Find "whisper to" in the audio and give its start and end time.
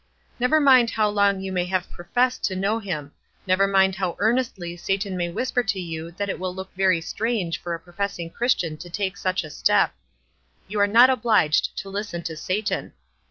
5.29-5.79